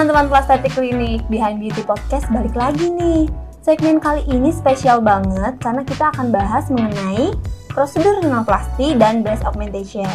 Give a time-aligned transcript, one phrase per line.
[0.00, 3.28] teman-teman Plastetik Klinik, Behind Beauty Podcast balik lagi nih.
[3.60, 7.36] Segmen kali ini spesial banget karena kita akan bahas mengenai
[7.68, 10.08] prosedur rinoplasti dan breast augmentation.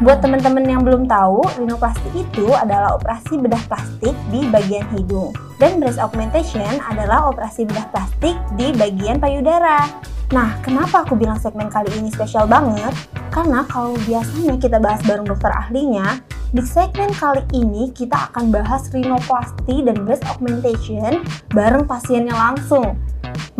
[0.00, 5.28] Buat teman-teman yang belum tahu, rinoplasti itu adalah operasi bedah plastik di bagian hidung.
[5.60, 9.84] Dan breast augmentation adalah operasi bedah plastik di bagian payudara.
[10.32, 12.96] Nah, kenapa aku bilang segmen kali ini spesial banget?
[13.28, 16.16] Karena kalau biasanya kita bahas bareng dokter ahlinya,
[16.56, 21.20] di segmen kali ini kita akan bahas rinoplasti dan breast augmentation
[21.52, 22.96] bareng pasiennya langsung.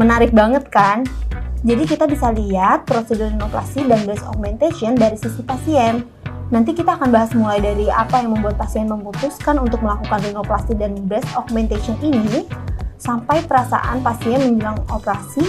[0.01, 1.05] Menarik banget kan?
[1.61, 6.09] Jadi kita bisa lihat prosedur rinoplasti dan breast augmentation dari sisi pasien.
[6.51, 10.99] Nanti kita akan bahas mulai dari apa yang membuat pasien memutuskan untuk melakukan rinoplasti dan
[11.07, 12.43] breast augmentation ini,
[12.99, 15.47] sampai perasaan pasien menjelang operasi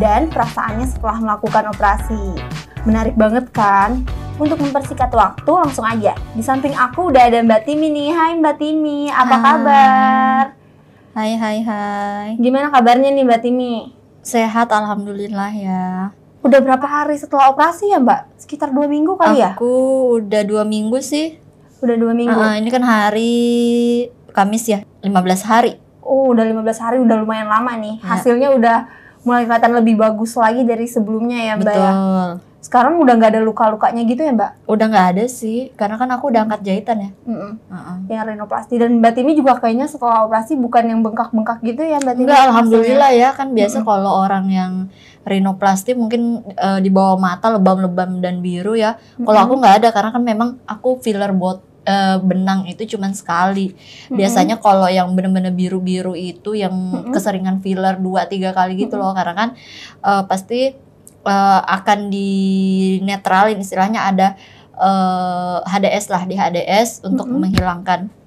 [0.00, 2.40] dan perasaannya setelah melakukan operasi.
[2.88, 4.08] Menarik banget kan?
[4.40, 6.16] Untuk mempersingkat waktu langsung aja.
[6.32, 8.08] Di samping aku udah ada Mbak Timi nih.
[8.16, 9.44] Hai Mbak Timi, apa Hai.
[9.44, 10.44] kabar?
[11.12, 12.28] Hai hai hai.
[12.40, 13.92] Gimana kabarnya nih Mbak Timi?
[14.24, 16.16] Sehat alhamdulillah ya.
[16.48, 18.40] Udah berapa hari setelah operasi ya Mbak?
[18.40, 19.52] Sekitar dua minggu kali ya?
[19.52, 21.36] Aku udah dua minggu sih.
[21.84, 22.40] Udah dua minggu.
[22.40, 23.36] Ah, ini kan hari
[24.32, 25.76] Kamis ya, 15 hari.
[26.00, 28.00] Oh udah 15 hari udah lumayan lama nih.
[28.00, 28.16] Ya.
[28.16, 28.88] Hasilnya udah
[29.28, 31.92] mulai kelihatan lebih bagus lagi dari sebelumnya ya Mbak ya.
[31.92, 32.30] Betul.
[32.58, 34.72] Sekarang udah nggak ada luka-lukanya gitu ya Mbak?
[34.72, 37.10] Udah nggak ada sih, karena kan aku udah angkat jahitan ya.
[37.28, 37.52] Mm-mm.
[37.60, 37.96] Heeh.
[38.08, 42.14] Yang rinoplasti dan Mbak Timi juga kayaknya setelah operasi bukan yang bengkak-bengkak gitu ya Mbak
[42.16, 42.26] Timi?
[42.26, 43.88] Enggak, alhamdulillah ya kan biasa Mm-mm.
[43.92, 44.72] kalau orang yang
[45.26, 48.96] rinoplasti mungkin eh, di bawah mata lebam-lebam dan biru ya.
[49.18, 53.74] Kalau aku nggak ada karena kan memang aku filler bot eh, benang itu cuman sekali.
[54.12, 56.74] Biasanya kalau yang bener-bener biru-biru itu yang
[57.14, 59.12] keseringan filler 2 3 kali gitu loh.
[59.16, 59.48] Karena kan
[60.04, 60.72] eh, pasti
[61.24, 64.28] eh, akan dinetralin istilahnya ada
[64.76, 68.18] eh, HDS lah di HDS untuk menghilangkan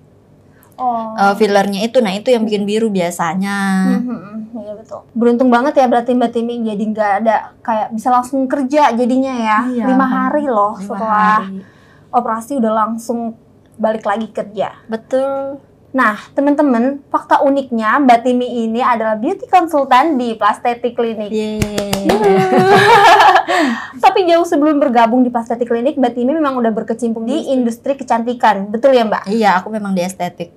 [0.82, 1.14] Oh.
[1.14, 2.02] eh, fillernya itu.
[2.02, 3.58] Nah, itu yang bikin biru biasanya.
[3.94, 5.00] Mhm, Iya betul.
[5.14, 9.58] Beruntung banget ya berarti Mbak Timi jadi nggak ada kayak bisa langsung kerja jadinya ya.
[9.64, 10.12] Iya, Lima kan.
[10.28, 11.62] hari loh Lima setelah hari.
[12.10, 13.38] operasi udah langsung
[13.78, 14.76] balik lagi kerja.
[14.86, 15.62] Betul.
[15.92, 21.28] Nah, teman-teman, fakta uniknya Mbak Timi ini adalah beauty consultant di Plastetik Clinic.
[21.28, 22.08] Yeay.
[24.04, 28.68] Tapi jauh sebelum bergabung di Plastetik Clinic, Mbak Timi memang udah berkecimpung di industri kecantikan.
[28.68, 29.24] Betul ya, Mbak?
[29.28, 30.56] Iya, aku memang di estetik.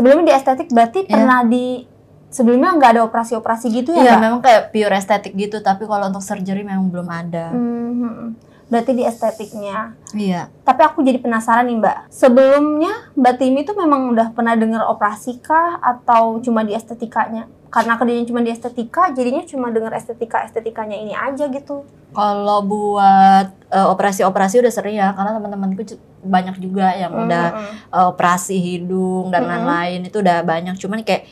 [0.00, 1.12] Sebelumnya di estetik berarti Iya.
[1.12, 1.84] pernah di
[2.32, 4.20] sebelumnya nggak ada operasi-operasi gitu ya, Iya, Mbak?
[4.24, 7.52] memang kayak pure estetik gitu, tapi kalau untuk surgery memang belum ada.
[7.52, 8.32] Hmm,
[8.72, 9.92] berarti di estetiknya.
[10.16, 10.48] Iya.
[10.64, 11.96] Tapi aku jadi penasaran nih Mbak.
[12.08, 17.44] Sebelumnya Mbak Timi itu memang udah pernah dengar operasi kah atau cuma di estetikanya?
[17.68, 21.84] Karena kerjanya cuma di estetika, jadinya cuma dengar estetika estetikanya ini aja gitu.
[22.10, 25.84] Kalau buat eh, operasi-operasi udah sering ya, karena teman-temanku
[26.20, 27.74] banyak juga yang udah Mm-mm.
[27.90, 29.52] eh, operasi hidung dan Mm-mm.
[29.64, 30.76] lain-lain itu udah banyak.
[30.76, 31.24] Cuman kayak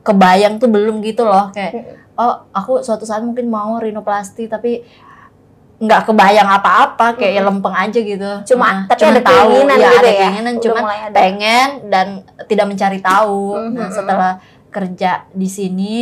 [0.00, 1.72] kebayang tuh belum gitu loh, kayak
[2.14, 4.86] oh aku suatu saat mungkin mau rinoplasti tapi
[5.76, 7.52] nggak kebayang apa-apa, kayak ya Mm-mm.
[7.52, 8.30] lempeng aja gitu.
[8.46, 10.20] Cuma- Nah, tapi cuman ada keinginan ya, gitu ada ya?
[10.22, 11.14] keinginan, Udah cuman mulai ada.
[11.14, 12.06] pengen dan
[12.46, 13.44] tidak mencari tahu.
[13.72, 13.92] Nah, Mhm.
[13.92, 14.32] setelah
[14.68, 15.96] kerja di sini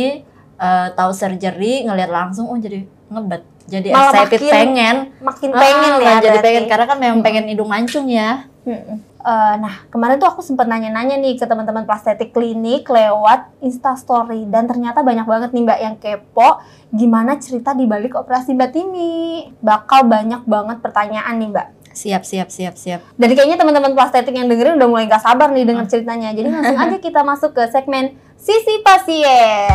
[0.55, 2.79] eh, tahu surgery ngelihat langsung oh jadi
[3.09, 3.43] ngebet.
[3.65, 4.95] Jadi Malah excited makin pengen.
[5.19, 6.45] Makin pengen Ah, ya jadi berarti.
[6.45, 7.25] pengen karena kan memang Mm-mm.
[7.25, 8.45] pengen hidung mancung ya.
[8.61, 8.97] Mm-mm.
[9.19, 14.69] Eh, nah, kemarin tuh aku sempat nanya-nanya nih ke teman-teman Plastetik Klinik lewat Instastory dan
[14.69, 19.13] ternyata banyak banget nih Mbak yang kepo gimana cerita di balik operasi Mbak Timi.
[19.57, 21.67] Bakal banyak banget pertanyaan nih Mbak.
[21.89, 23.01] Siap siap siap siap.
[23.15, 26.29] Dan kayaknya teman-teman Plastetik yang dengerin udah mulai gak sabar nih denger ceritanya.
[26.29, 28.05] Jadi langsung aja kita masuk ke segmen
[28.37, 29.74] Sisi Pasien.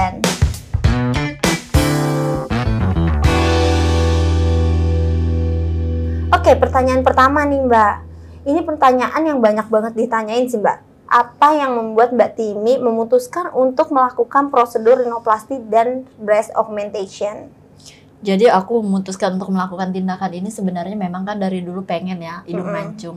[6.50, 7.94] Oke, pertanyaan pertama nih Mbak.
[8.42, 11.06] Ini pertanyaan yang banyak banget ditanyain sih Mbak.
[11.06, 17.54] Apa yang membuat Mbak Timi memutuskan untuk melakukan prosedur rinoplasti dan breast augmentation?
[18.20, 22.66] Jadi aku memutuskan untuk melakukan tindakan ini sebenarnya memang kan dari dulu pengen ya hidung
[22.66, 22.98] Mm-mm.
[22.98, 23.16] mancung.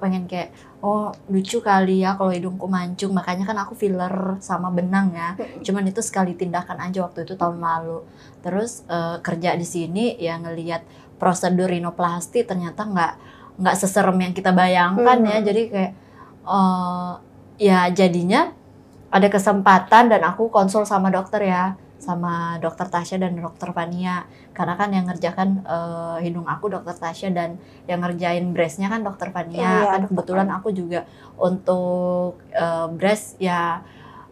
[0.00, 0.50] pengen kayak
[0.80, 5.84] oh lucu kali ya kalau hidungku mancung makanya kan aku filler sama benang ya cuman
[5.92, 8.00] itu sekali tindakan aja waktu itu tahun lalu
[8.40, 10.80] terus eh, kerja di sini ya ngelihat
[11.20, 13.12] prosedur rinoplasti ternyata nggak
[13.60, 15.44] nggak seserem yang kita bayangkan ya Mhm.
[15.44, 15.92] jadi kayak
[16.42, 17.12] eh,
[17.60, 18.56] ya jadinya
[19.10, 21.64] ada kesempatan dan aku konsul sama dokter ya
[22.00, 27.28] sama dokter Tasya dan dokter Fania karena kan yang ngerjakan eh, hidung aku dokter Tasya
[27.28, 31.04] dan yang ngerjain breastnya kan dokter Fania Iya, kan kebetulan aku juga
[31.36, 33.84] untuk eh, breast ya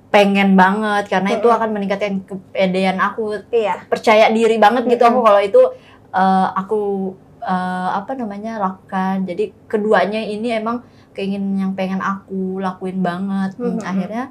[0.08, 1.58] pengen banget karena itu Mm-mm.
[1.60, 3.84] akan meningkatkan kepedean aku Iya.
[3.84, 5.12] percaya diri banget gitu Mm-mm.
[5.12, 5.60] aku kalau itu
[6.10, 13.00] eh, aku eh, apa namanya lakukan jadi keduanya ini emang keinginan yang pengen aku lakuin
[13.00, 13.82] banget Hmm, Mhm.
[13.82, 14.24] akhirnya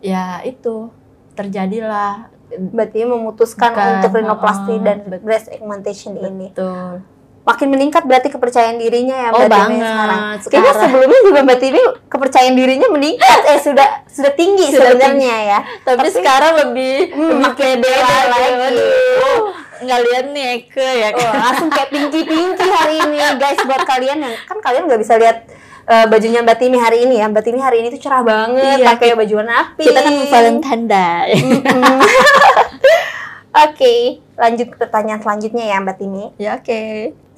[0.00, 0.90] ya itu
[1.34, 6.50] terjadilah Berarti memutuskan Bukan, untuk rinoplasti uh-uh, dan breast augmentation ini.
[6.50, 6.98] betul
[7.40, 10.18] Makin meningkat berarti kepercayaan dirinya ya oh Mbak Timi banget sekarang.
[10.18, 15.36] Kayaknya sekarang sebelumnya juga Mbak Timi kepercayaan dirinya meningkat eh sudah sudah tinggi Sudah sebenarnya
[15.46, 15.58] ya.
[15.80, 18.88] tapi, tapi- sekarang lebih Hmm, lebih makin pede lagi.
[19.80, 24.34] Nggak lihat nih Eke ya kan langsung kayak pinky-pinky hari ini guys buat kalian yang
[24.42, 25.48] kan kalian nggak bisa lihat
[25.86, 27.26] eh, bajunya Mbak Timi hari ini ya.
[27.26, 29.86] Mbak Timi hari ini tuh cerah banget Iya, pakai baju warna pink.
[29.86, 31.28] kita kan Valentine Day.
[33.50, 33.94] Oke,
[34.36, 36.24] lanjut ke pertanyaan selanjutnya ya Mbak Timi.
[36.36, 36.82] ya oke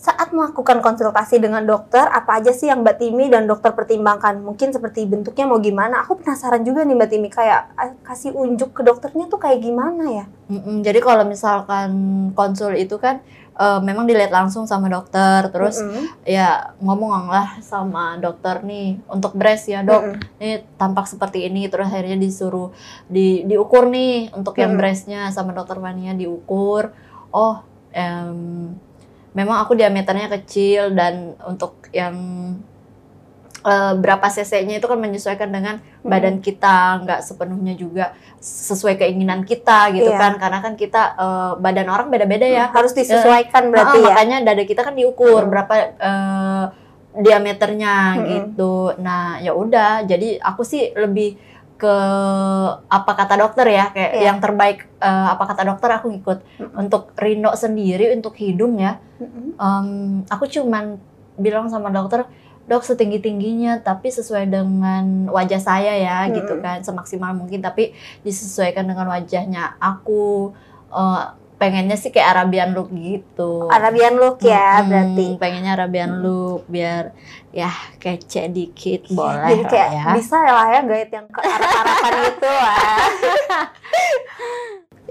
[0.03, 4.43] Saat melakukan konsultasi dengan dokter, apa aja sih yang Mbak Timi dan dokter pertimbangkan?
[4.43, 6.03] Mungkin seperti bentuknya mau gimana?
[6.03, 10.03] Aku penasaran juga nih Mbak Timi, kayak eh, kasih unjuk ke dokternya tuh kayak gimana
[10.11, 10.25] ya?
[10.51, 11.91] Mm-mm, jadi kalau misalkan
[12.35, 13.23] konsul itu kan
[13.55, 16.27] eh, memang dilihat langsung sama dokter terus Mm-mm.
[16.27, 20.43] ya ngomong lah sama dokter nih untuk breast ya dok Mm-mm.
[20.43, 22.75] ini tampak seperti ini terus akhirnya disuruh
[23.07, 24.83] di diukur nih untuk yang Hmm.
[24.83, 26.91] breastnya sama dokter Vania diukur
[27.31, 27.63] oh
[27.95, 28.75] em,
[29.33, 32.15] memang aku diameternya kecil dan untuk yang
[33.63, 36.11] eh, berapa cc-nya itu kan menyesuaikan dengan Hmm.
[36.11, 38.11] badan kita nggak sepenuhnya juga
[38.43, 40.19] sesuai keinginan kita gitu Iya.
[40.19, 44.05] kan karena kan kita eh, badan orang beda-beda ya Harus disesuaikan Ah, berarti ya?
[44.05, 45.51] makanya dada kita kan diukur Hmm.
[45.51, 46.65] berapa eh,
[47.13, 48.25] diameternya Hmm.
[48.25, 48.97] gitu.
[48.99, 50.03] Nah, ya udah.
[50.03, 51.37] Jadi aku sih lebih
[51.83, 51.97] ke
[52.87, 54.23] apa kata dokter ya, kayak Iya.
[54.31, 56.39] yang terbaik eh, apa kata dokter aku ngikut.
[56.63, 56.87] Hmm.
[56.87, 59.59] Untuk rino sendiri untuk hidung ya, Mm-mm.
[59.59, 59.87] em,
[60.31, 61.03] aku cuman
[61.35, 62.23] bilang sama dokter,
[62.71, 66.63] dok setinggi tingginya, tapi sesuai dengan wajah saya ya, gitu Mm-mm.
[66.63, 67.91] kan, semaksimal mungkin, tapi
[68.23, 69.75] disesuaikan dengan wajahnya.
[69.83, 70.55] Aku
[70.95, 71.23] eh,
[71.63, 73.71] pengennya sih kayak Arabian look gitu.
[73.71, 75.27] Arabian look ya Mm-mm, berarti.
[75.39, 77.15] pengennya Arabian look biar
[77.55, 80.05] ya kece dikit boleh Jadi kayak lah ya.
[80.19, 82.77] bisa lah ya gait yang ke arah-arahan itu lah.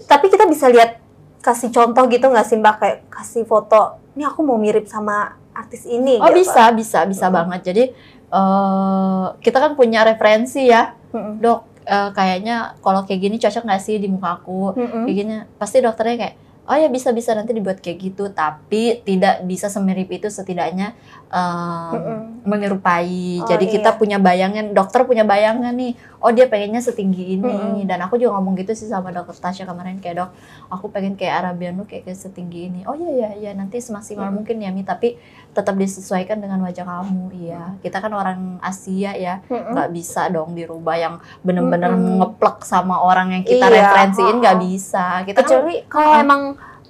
[0.02, 1.00] Tapi kita bisa lihat
[1.40, 4.04] kasih contoh gitu nggak sih Mbak kayak kasih foto.
[4.14, 6.20] Ini aku mau mirip sama artis ini.
[6.20, 6.44] Oh gitu.
[6.44, 7.38] bisa bisa bisa Mm-mm.
[7.40, 7.60] banget.
[7.72, 7.84] Jadi
[8.28, 11.40] eh kita kan punya referensi ya, Mm-mm.
[11.40, 11.71] dok.
[11.86, 14.76] Eh, kayaknya kalau kayak gini cocok nggak sih di muka aku?
[14.78, 15.04] Mm-mm.
[15.08, 16.36] Kayak gini pasti dokternya kayak
[16.70, 20.94] oh ya bisa bisa nanti dibuat kayak gitu, tapi tidak bisa semirip itu setidaknya
[21.32, 22.20] Mm-mm.
[22.44, 23.40] menyerupai.
[23.40, 23.98] Oh, Jadi kita iya.
[23.98, 25.96] punya bayangan, dokter punya bayangan nih.
[26.20, 27.48] Oh dia pengennya setinggi ini.
[27.48, 27.88] Mm-mm.
[27.88, 30.30] Dan aku juga ngomong gitu sih sama dokter Tasya kemarin kayak dok,
[30.68, 32.80] aku pengen kayak Arabian lu kayak, kayak setinggi ini.
[32.84, 34.44] Oh iya iya iya nanti semaksimal Mm-mm.
[34.44, 35.16] mungkin ya Mi, tapi
[35.56, 37.32] tetap disesuaikan dengan wajah kamu.
[37.32, 41.16] Iya, kita kan orang Asia ya, nggak bisa dong dirubah yang
[41.48, 42.20] bener-bener Mm-mm.
[42.20, 45.24] ngeplek sama orang yang kita Iya, referensiin nggak bisa.
[45.24, 46.42] Kita kan Kecuali kalau emang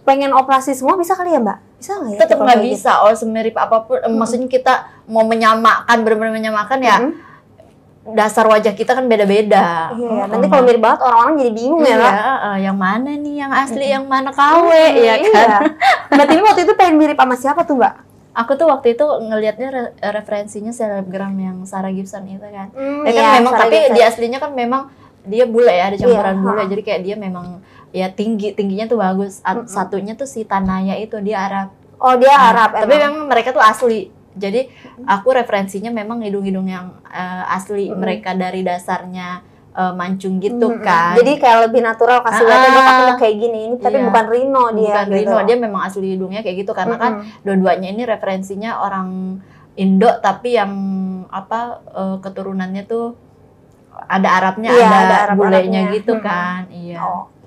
[0.04, 1.58] pengen operasi semua bisa kali ya Mbak?
[1.78, 2.20] Bisa nggak ya?
[2.20, 2.92] tetap nggak bisa.
[3.02, 4.16] Oh semirip apa pun, Mm-mm.
[4.16, 4.74] maksudnya kita
[5.06, 6.98] mau menyamakan bener-bener menyamakan ya.
[7.00, 7.30] Mm-mm.
[8.04, 9.94] dasar wajah kita kan beda-beda.
[9.94, 10.10] Iya, ya.
[10.18, 10.32] Mm-mm.
[10.32, 12.14] nanti kalau mirip banget orang-orang jadi bingung ya Iya, Mbak.
[12.18, 13.94] eh, yang mana nih yang asli, Mm-mm.
[13.94, 15.22] yang mana KW Mm, ya kan?
[15.22, 15.58] Iya.
[16.12, 17.94] Mbak Timi waktu itu pengen mirip sama siapa tuh Mbak?
[18.34, 22.72] Aku tuh waktu itu ngelihatnya re- referensinya selebgram yang Sarah Gibson itu kan.
[22.72, 23.94] Hmm, Ya kan iya, memang Sarah tapi Gibson.
[23.94, 24.82] di aslinya kan memang
[25.22, 26.62] dia bule ya, ada campuran Iya, bule.
[26.68, 27.46] Jadi kayak dia memang
[27.92, 29.40] ya tinggi, tingginya tuh bagus.
[29.42, 29.68] A- Mm-mm.
[29.68, 31.76] Satunya tuh si Tanaya itu dia Arab.
[31.98, 33.04] Oh dia Nah, Arab Tapi emang.
[33.06, 34.08] memang mereka tuh asli.
[34.32, 34.64] Jadi
[35.04, 38.00] aku referensinya memang hidung-hidung yang eh, asli Mm-mm.
[38.00, 40.82] mereka dari dasarnya eh, mancung gitu Mm-mm.
[40.82, 41.14] kan.
[41.14, 43.60] Jadi kayak lebih natural kasih Ah, lihatnya dia pakainya kayak gini.
[43.62, 44.06] Ini tapi iya.
[44.08, 45.16] bukan Rino dia bukan gitu.
[45.20, 47.44] Rino, dia memang asli hidungnya kayak gitu karena kan Mm-mm.
[47.44, 49.08] dua-duanya ini referensinya orang
[49.74, 50.72] Indo tapi yang
[51.28, 51.60] apa
[51.92, 53.16] eh, keturunannya tuh
[54.02, 55.36] ada Arabnya, Iya, ada, ada Arab-Arabnya.
[55.38, 56.26] bulenya gitu Mm-mm.
[56.26, 56.62] kan.
[56.68, 57.00] Iya.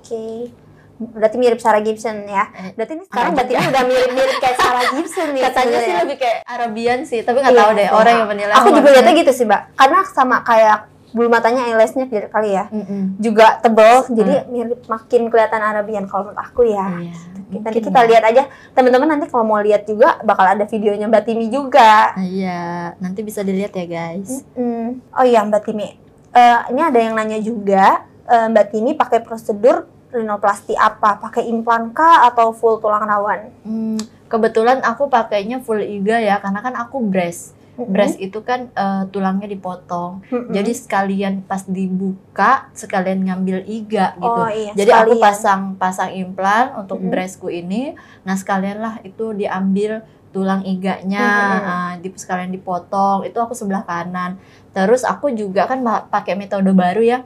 [0.05, 0.53] Oke.
[0.95, 2.47] Berarti mirip Sarah Gibson ya.
[2.53, 5.41] Eh, Berarti ini sekarang ini udah mirip-mirip kayak Sarah Gibson nih.
[5.43, 7.91] Katanya sih lebih kayak Arabian sih, tapi nggak Iya, tahu deh iya.
[7.91, 8.53] orang yang menilai.
[8.55, 9.61] Aku juga lihatnya gitu sih, Mbak.
[9.75, 10.77] Karena sama kayak
[11.11, 12.71] bulu matanya eyelashnya kali ya.
[12.71, 13.19] Mm-mm.
[13.19, 16.87] Juga tebel, jadi mirip makin kelihatan Arabian kalau menurut aku ya.
[17.01, 17.15] Iya.
[17.59, 18.07] Nanti kita ya.
[18.07, 22.15] lihat aja, teman-teman nanti kalau mau lihat juga bakal ada videonya Mbak Timi juga.
[22.15, 24.43] Ah, Iya, nanti bisa dilihat ya guys.
[24.55, 25.03] Hmm.
[25.11, 25.87] Oh iya Mbak Timi,
[26.35, 31.19] Eh, ini ada yang nanya juga, eh, Mbak Timi pakai prosedur rinoplasti apa?
[31.19, 33.51] Pakai implan kah atau full tulang rawan?
[33.61, 37.51] Hmm, kebetulan aku pakainya full iga ya, karena kan aku breast.
[37.75, 40.23] Breast itu kan eh, tulangnya dipotong.
[40.31, 40.47] Mm-mm.
[40.49, 44.31] Jadi sekalian pas dibuka, sekalian ngambil iga gitu.
[44.31, 44.71] oh iya.
[44.71, 45.19] Jadi aku sekalian.
[45.19, 47.11] pasang pasang implan untuk Mhm.
[47.11, 47.91] breastku ini.
[48.23, 51.67] Nah sekalian lah itu diambil tulang iganya, Mhm.
[51.67, 53.27] ah, di sekalian dipotong.
[53.27, 54.39] Itu aku sebelah kanan.
[54.71, 57.19] Terus aku juga kan pakai metode baru ya.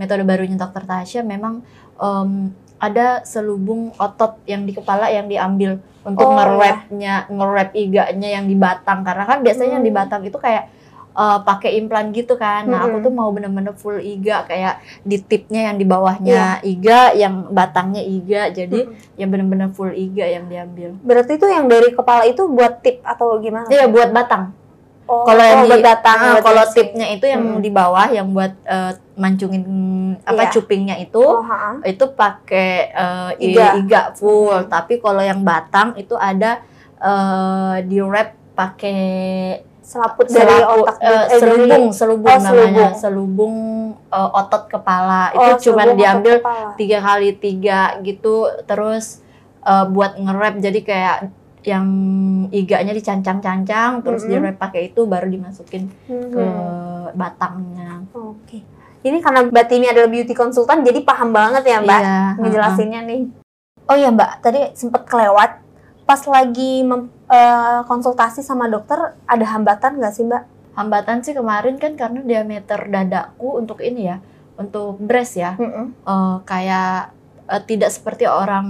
[0.00, 1.60] Metode barunya Dokter Tasya memang
[2.00, 8.48] em, ada selubung otot yang di kepala yang diambil untuk Oh, nge-wrapnya, nge-wrap iganya yang
[8.48, 9.04] di batang.
[9.04, 10.00] Karena kan biasanya yang di Hmm.
[10.00, 10.72] batang itu kayak
[11.10, 12.64] eh, pakai implan gitu kan.
[12.64, 13.04] Nah, aku Mm-mm.
[13.04, 18.48] tuh mau bener-bener full iga kayak di tipnya yang di bawahnya iga, yang batangnya iga.
[18.48, 18.86] Jadi
[19.18, 20.94] yang bener-bener full iga yang diambil.
[21.02, 23.66] Berarti itu yang dari kepala itu buat tip atau gimana?
[23.68, 24.54] Iya buat batang.
[25.10, 27.58] Oh, Kalau yang oh, buat datang, ah, buat kalau tipnya itu yang Mm.
[27.58, 29.64] di bawah yang buat eh, mancungin
[30.22, 30.50] apa Iya.
[30.54, 31.42] cupingnya itu Oh,
[31.82, 32.94] itu pakai
[33.36, 33.66] i- Iga.
[33.76, 34.54] iga full.
[34.54, 34.70] Hmm.
[34.70, 36.62] Tapi kalau yang batang itu ada
[36.96, 39.00] eh, di wrap pakai
[39.80, 42.60] selaput dari selapu- otak eh, dari- selubung, selubung Oh, namanya,
[42.94, 42.94] selubung.
[42.94, 43.56] selubung
[44.06, 45.22] eh, otot kepala.
[45.32, 46.34] Oh, itu otak diambil
[46.76, 49.26] tiga kali tiga gitu, terus
[49.60, 51.18] eh, buat nge-wrap jadi kayak
[51.62, 51.86] yang
[52.50, 54.32] iganya dicancang-cancang, terus Mm-mm.
[54.32, 57.12] di-wrap pakai itu baru dimasukin ke Mhm.
[57.12, 58.00] batangnya.
[58.12, 58.64] Oke.
[59.00, 63.22] Ini karena Mbak Timi adalah beauty konsultan, jadi paham banget ya Mbak Iya, ngejelasinnya nih.
[63.88, 65.60] Oh iya Mbak, tadi sempat kelewat.
[66.04, 70.42] Pas lagi mem- eh, konsultasi sama dokter, ada hambatan nggak sih Mbak?
[70.76, 74.20] Hambatan sih kemarin kan karena diameter dadaku untuk ini ya,
[74.56, 75.92] untuk breast ya, Mm-mm.
[76.04, 77.14] eh, kayak
[77.50, 78.66] eh, tidak seperti orang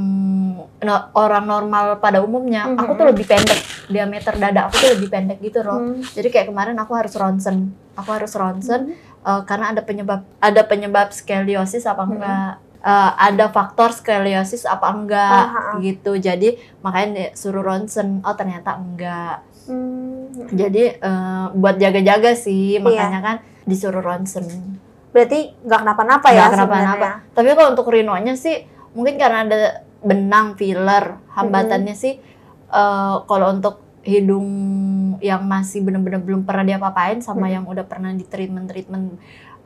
[0.80, 2.64] no- orang normal pada umumnya.
[2.66, 2.78] Mhm.
[2.78, 5.78] Aku tuh lebih pendek, diameter dada aku tuh lebih pendek gitu loh.
[5.78, 6.00] Hmm.
[6.00, 9.28] Jadi kayak kemarin aku harus ronsen, aku harus ronsen Hmm.
[9.30, 12.10] eh, karena ada penyebab ada penyebab scoliosis apa Mhm.
[12.10, 15.78] enggak, Eh, ada faktor scoliosis apa enggak Ah, ah, ah.
[15.78, 16.16] gitu.
[16.16, 19.44] Jadi makanya suruh ronsen, oh ternyata enggak.
[19.68, 20.32] Hmm.
[20.48, 22.80] Jadi eh, buat jaga-jaga sih, Iya.
[22.80, 24.48] makanya kan disuruh ronsen.
[25.10, 27.10] Berarti nggak kenapa-napa ya kenapa-napa.
[27.34, 28.62] Tapi kalau untuk rinonya sih
[28.94, 29.60] mungkin karena ada
[30.00, 32.14] benang filler, hambatannya sih
[32.70, 34.48] eh, kalau untuk hidung
[35.20, 37.52] yang masih benar-benar belum pernah diapa-apain sama Mm.
[37.52, 39.20] yang udah pernah di treatment-treatment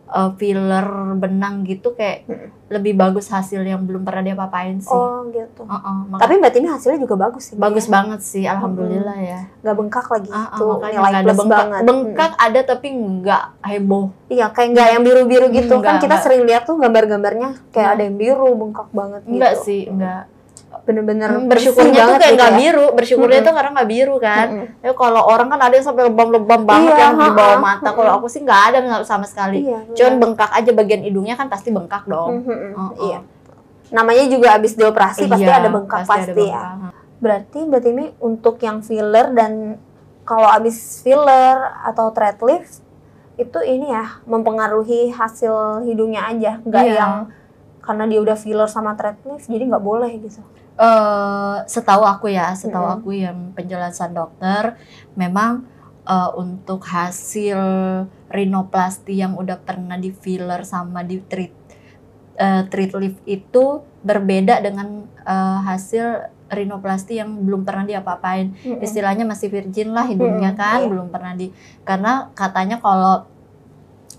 [0.06, 2.48] eh, filler benang gitu kayak Mm.
[2.70, 4.88] lebih bagus hasil yang belum pernah diapa-apain sih.
[4.88, 5.62] Oh gitu.
[5.62, 7.54] Heeh, maka- Tapi Mbak Timi hasilnya juga bagus sih.
[7.54, 7.90] bagus ya.
[7.92, 9.40] banget sih, alhamdulillah ya.
[9.60, 10.28] Nggak bengkak lagi.
[10.28, 11.58] Ah, ah, itu nilai nggak ada plus bengkak.
[11.58, 11.80] banget.
[11.84, 14.04] Bengkak ada tapi nggak heboh.
[14.06, 14.28] Hmm.
[14.28, 15.74] Iya, kayak nggak yang biru-biru Hmm, gitu.
[15.76, 16.22] kan nggak, kita nggak.
[16.22, 17.94] sering lihat tuh gambar-gambarnya kayak Hmm.
[17.94, 19.34] ada yang biru, bengkak banget gitu.
[19.34, 20.22] Enggak sih, enggak.
[20.84, 22.58] Bener-bener Hmm, bersih bersyukurnya tuh banget kayak gitu nggak ya.
[22.60, 23.48] biru, bersyukurnya Mm-mm.
[23.48, 24.46] tuh karena nggak biru kan.
[24.46, 24.66] Mm-mm.
[24.80, 27.88] Ya kalau orang kan ada yang sampai lebam-lebam banget Iya, yang di bawah mata.
[27.90, 29.64] Kalau aku sih nggak ada nggak sama sekali.
[29.64, 29.80] Iya.
[29.90, 32.44] Cuman bengkak aja bagian hidungnya kan pasti bengkak dong.
[32.44, 33.18] Mhm, Oh, Iya.
[33.90, 36.60] Namanya juga abis dioperasi pasti Iya, ada bengkak pasti, ada ya.
[36.60, 36.92] bengkak.
[37.16, 39.80] Berarti Mbak Timi untuk yang filler dan
[40.22, 42.84] kalau abis filler atau thread lift
[43.34, 46.94] itu ini ya mempengaruhi hasil hidungnya aja, nggak Iya.
[46.94, 47.12] yang
[47.80, 50.44] karena dia udah filler sama thread lift jadi nggak boleh gitu.
[50.74, 54.74] Eh, setahu aku ya, setahu aku yang penjelasan dokter,
[55.14, 55.62] memang
[56.02, 57.58] eh, untuk hasil
[58.26, 61.54] rinoplasti yang udah pernah di filler sama di treat
[62.34, 68.58] eh, treat lift itu berbeda dengan eh, hasil rinoplasti yang belum pernah diapa-apain.
[68.82, 70.90] Istilahnya masih virgin lah hidungnya kan, iya.
[70.90, 71.54] belum pernah di
[71.86, 73.30] karena katanya kalau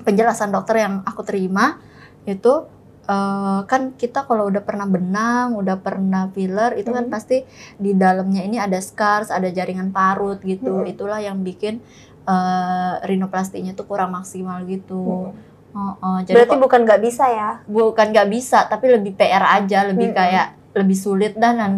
[0.08, 1.84] penjelasan dokter yang aku terima
[2.24, 2.68] itu
[3.06, 7.14] eh, kan kita kalau udah pernah benang, udah pernah filler itu kan Mhm.
[7.14, 7.46] pasti
[7.76, 10.82] di dalamnya ini ada scars, ada jaringan parut gitu.
[10.82, 10.92] Mhm.
[10.92, 11.80] Itulah yang bikin
[12.26, 15.30] eh, rinoplastinya tuh kurang maksimal gitu.
[15.30, 15.78] Mm.
[15.78, 17.52] Oh, oh, jadi Berarti kok- bukan nggak bisa ya?
[17.70, 20.16] bukan nggak bisa, tapi lebih PR aja, lebih Mhm.
[20.16, 21.74] kayak lebih sulit dan, dan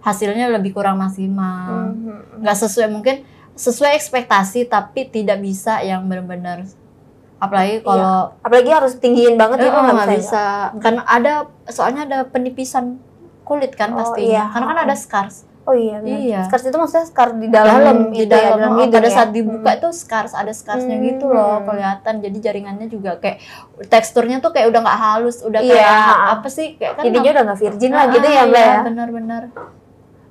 [0.00, 1.90] hasilnya lebih kurang maksimal.
[1.90, 2.46] Mhm.
[2.46, 6.62] Nggak sesuai mungkin sesuai ekspektasi tapi tidak bisa yang benar-benar
[7.38, 10.14] apalagi kalau Apalagi harus tinggiin banget Eh, itu oh, nggak bisa.
[10.18, 10.44] bisa,
[10.78, 11.32] karena ada
[11.66, 12.98] soalnya ada penipisan
[13.42, 14.52] kulit kan Oh, pastinya iya.
[14.52, 16.16] karena kan ada scars Oh iya, benar.
[16.16, 16.40] Iya.
[16.48, 19.04] Scars itu maksudnya scar di dalam, dalam itu di ya, dalam, dalam oh, hidung pada
[19.04, 19.12] ya?
[19.12, 19.76] saat dibuka Hmm.
[19.76, 21.06] itu scars ada scarsnya Hmm.
[21.06, 23.36] gitu loh kelihatan jadi jaringannya juga kayak
[23.86, 27.42] teksturnya tuh kayak udah nggak halus udah Iya, kayak apa sih kayak kan Jadinya udah
[27.52, 28.80] nggak virgin lah Ah, gitu ya, Mbak iya, ya?
[28.82, 29.42] benar-benar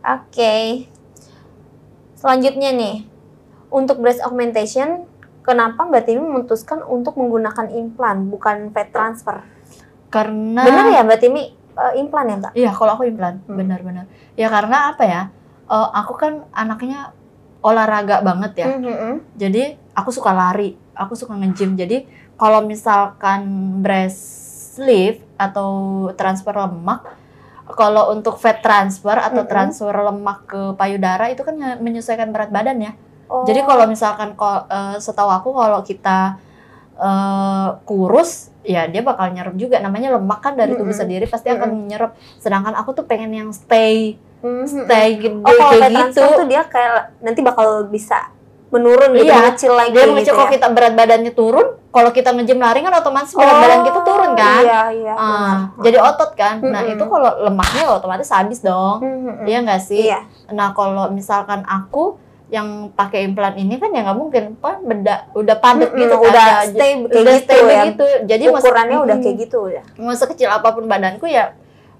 [0.03, 0.55] Oke.
[2.15, 2.95] Selanjutnya nih,
[3.69, 5.05] untuk breast augmentation,
[5.47, 9.39] kenapa Mbak Timi memutuskan untuk menggunakan implan bukan fat transfer?
[10.07, 12.51] karena Benar ya Mbak Timi eh, implan ya Mbak?
[12.55, 13.55] Iya, kalau aku implan, Hmm.
[13.55, 14.05] benar-benar.
[14.35, 15.21] Ya karena apa ya?
[15.67, 17.11] eh, aku kan anaknya
[17.59, 18.67] olahraga banget ya.
[18.71, 19.35] Mhm.
[19.35, 21.75] Jadi aku suka lari, aku suka nge-gym.
[21.75, 23.43] Jadi kalau misalkan
[23.83, 24.23] breast
[24.79, 25.69] lift atau
[26.15, 27.03] transfer lemak,
[27.75, 29.51] kalau untuk fat transfer atau Mm-mm.
[29.51, 32.93] transfer lemak ke payudara itu kan menyesuaikan berat badan ya.
[33.27, 33.43] Oh.
[33.43, 36.39] Jadi kalau misalkan eh, setahu aku kalau kita
[36.95, 40.97] eh, kurus ya dia bakal nyerap juga namanya lemak kan dari tubuh Mm-mm.
[40.97, 44.85] sendiri pasti akan nyerap sedangkan aku tuh pengen yang stay Mhm.
[44.85, 48.29] stay gede Oh kalau kayak gitu transfer tuh dia kayak nanti bakal bisa
[48.67, 49.39] menurun gitu, Iya.
[49.39, 50.53] mengecil lagi dia gitu mengecil kalau ya?
[50.53, 54.31] kita berat badannya turun kalau kita nge-gym lari kan otomatis berat Oh, badan kita turun
[54.35, 55.13] kan Iya, iya.
[55.15, 55.57] Benar.
[55.81, 56.93] jadi otot kan nah Mm-mm.
[56.93, 59.43] itu kalau lemaknya otomatis habis dong Mhm.
[59.43, 60.19] Iya nggak sih Iya.
[60.49, 65.55] nah kalau misalkan aku yang pakai implan ini kan ya nggak mungkin apa beda udah
[65.59, 67.65] padat Mm-mm, gitu kan udah stay kayak udah gitu stay ya.
[67.67, 69.83] begitu jadi Ukurannya udah mm, kayak gitu ya.
[69.99, 71.51] mau sekecil apa pun badanku ya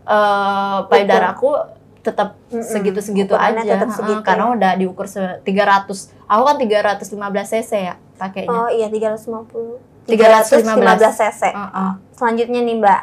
[0.04, 1.52] eh payudaraku
[2.00, 2.64] tetap Mm-mm.
[2.64, 4.24] segitu-segitu Ukurannya aja tetap segitu.
[4.24, 5.92] karena udah diukur se 300
[6.24, 7.12] aku kan 315
[7.44, 10.08] cc ya pakainya Oh iya 350.
[10.08, 10.64] 315
[11.12, 11.42] cc.
[11.52, 11.92] Heeh.
[12.16, 13.02] Selanjutnya nih Mbak,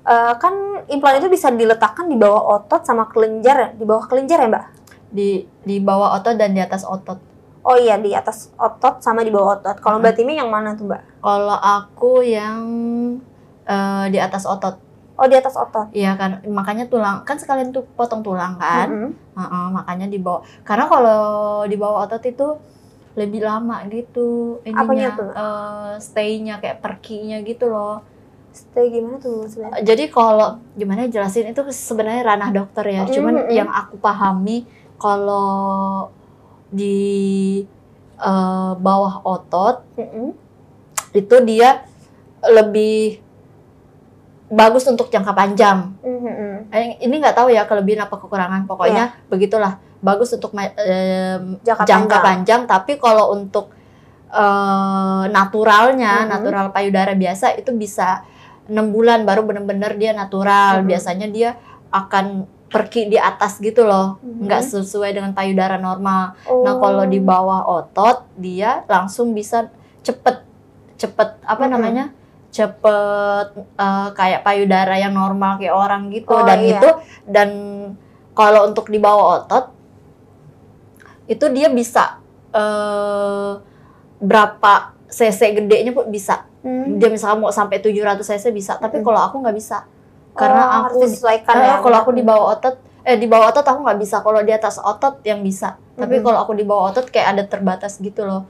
[0.00, 0.54] Eh, kan
[0.88, 3.68] implan itu bisa diletakkan di bawah otot sama kelenjar ya?
[3.76, 4.64] Di bawah kelenjar ya Mbak?
[5.10, 5.28] Di
[5.62, 7.18] di bawah otot dan di atas otot
[7.60, 9.76] Oh iya di atas otot sama di bawah otot.
[9.78, 10.04] Kalau Hmm.
[10.04, 11.02] Mbak Timi yang mana tuh Mbak?
[11.20, 12.56] kalau aku yang
[13.66, 14.76] eh, di atas otot
[15.20, 15.92] Oh di atas otot.
[15.92, 19.12] Iya kan, makanya tulang kan sekalian tuh potong tulang kan, Mm-mm.
[19.36, 20.40] Heeh, makanya dibawa.
[20.64, 21.20] Karena kalau
[21.68, 22.56] di bawah otot itu
[23.20, 25.28] lebih lama gitu ininya, Apanya tuh?
[25.28, 28.00] eh, stay-nya kayak perkinya gitu loh.
[28.50, 29.84] Stay gimana tuh sebenarnya?
[29.84, 33.04] Jadi kalau gimana jelasin itu sebenarnya ranah dokter ya.
[33.04, 33.52] Cuman Mm-mm.
[33.52, 34.64] yang aku pahami
[35.00, 36.12] kalau
[36.70, 37.64] di
[38.14, 40.36] eh, bawah otot Mm-mm.
[41.12, 41.82] itu dia
[42.40, 43.18] lebih
[44.46, 45.94] bagus untuk jangka panjang.
[46.02, 46.68] Mm-mm.
[46.68, 51.86] Eh, ini nggak tahu ya kelebihan apa kekurangan pokoknya begitulah bagus untuk em, Jangka, jangka
[51.86, 52.22] panjang.
[52.22, 53.70] panjang tapi kalau untuk
[54.30, 56.28] eh, naturalnya Mhm.
[56.28, 58.22] natural payudara biasa itu bisa
[58.66, 60.86] enam bulan baru bener-bener dia natural Mhm.
[60.86, 61.50] biasanya dia
[61.90, 64.46] akan pergi di atas gitu loh Mhm.
[64.46, 66.62] nggak sesuai dengan payudara normal Oh.
[66.62, 69.66] nah kalau di bawah otot dia langsung bisa
[70.00, 70.46] cepet
[70.94, 71.70] cepet apa Mhm.
[71.70, 72.04] namanya
[72.50, 73.46] cepet
[73.76, 76.78] eh, kayak payudara yang normal kayak orang gitu Oh, dan iya.
[76.78, 76.88] itu
[77.26, 77.48] dan
[78.32, 79.74] kalau untuk di bawah otot
[81.26, 82.18] itu dia bisa
[82.50, 83.52] eh,
[84.18, 84.72] berapa
[85.06, 86.98] cc gedenya pun bisa Hmm.
[86.98, 89.04] dia misalnya mau sampai 700 cc bisa tapi Mhm.
[89.04, 89.86] kalau aku nggak bisa
[90.32, 91.74] karena Oh, aku disesuaikan eh, ya.
[91.78, 94.76] kalau aku di bawah otot eh di bawah otot aku nggak bisa kalau di atas
[94.76, 96.22] otot yang bisa tapi Mhm.
[96.22, 98.44] kalau aku di bawah otot kayak ada terbatas gitu loh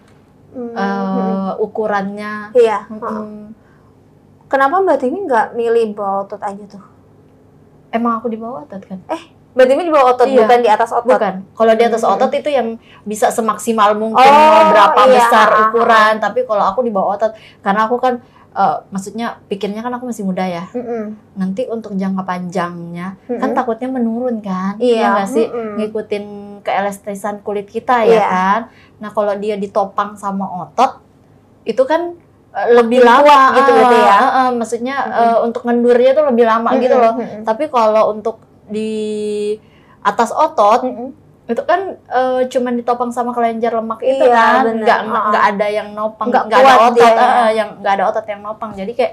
[0.51, 0.75] Hmm.
[0.75, 2.83] eh, ukurannya Iya.
[2.85, 3.23] Heeh.
[4.47, 6.83] Kenapa Mbak Timi nggak milih bawah otot aja tuh?
[7.91, 8.99] emang aku di bawah otot kan
[9.51, 10.43] Mbak Timi di bawah otot Iya.
[10.43, 11.11] bukan di atas otot.
[11.11, 15.15] bukan kalau di atas otot itu yang bisa semaksimal mungkin Oh, mau berapa iya.
[15.17, 19.93] besar ukuran tapi kalau aku di bawah otot karena aku kan eh, maksudnya pikirnya kan
[19.93, 21.15] aku masih muda ya Mm-mm.
[21.35, 23.55] nanti untuk jangka panjangnya kan Mm-mm.
[23.55, 25.07] takutnya menurun kan Iya.
[25.15, 25.75] nggak sih mm-mm.
[25.79, 26.25] ngikutin
[26.61, 28.25] keelastisan kulit kita ya Iya.
[28.27, 28.61] kan.
[28.99, 31.01] Nah kalau dia ditopang sama otot
[31.63, 32.13] itu kan
[32.51, 34.13] eh, lebih Makin lama kuat gitu berarti ya?
[34.13, 35.25] Ah, ah, maksudnya Mm-mm.
[35.25, 37.15] eh, untuk ngendurnya tuh lebih lama gitu Mm-mm, loh.
[37.17, 37.43] mm-mm.
[37.43, 38.37] Tapi kalau untuk
[38.67, 38.93] di
[40.01, 41.09] atas otot Mm-mm.
[41.51, 45.89] Itu kan eh, cuman ditopang sama kelenjar lemak itu Iya, kan, nggak nggak ada yang
[45.93, 48.71] nopang, Nggak ada otot, ah, yang nggak ada otot yang nopang.
[48.75, 49.13] Jadi kayak